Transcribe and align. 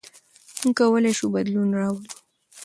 موږ 0.61 0.73
کولای 0.79 1.13
شو 1.17 1.27
بدلون 1.35 1.69
راوړو. 1.79 2.09